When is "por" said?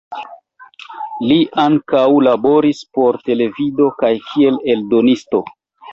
2.99-3.19